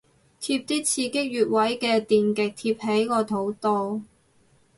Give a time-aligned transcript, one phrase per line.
[0.39, 4.01] 貼啲刺激穴位嘅電極貼喺個肚度